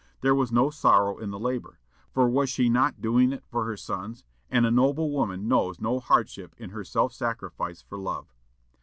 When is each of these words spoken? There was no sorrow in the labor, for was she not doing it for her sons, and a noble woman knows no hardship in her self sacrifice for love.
There 0.21 0.33
was 0.33 0.51
no 0.51 0.71
sorrow 0.71 1.19
in 1.19 1.29
the 1.29 1.37
labor, 1.39 1.77
for 2.11 2.27
was 2.27 2.49
she 2.49 2.69
not 2.69 3.01
doing 3.03 3.31
it 3.33 3.43
for 3.51 3.65
her 3.65 3.77
sons, 3.77 4.25
and 4.49 4.65
a 4.65 4.71
noble 4.71 5.11
woman 5.11 5.47
knows 5.47 5.79
no 5.79 5.99
hardship 5.99 6.55
in 6.57 6.71
her 6.71 6.83
self 6.83 7.13
sacrifice 7.13 7.83
for 7.83 7.99
love. 7.99 8.33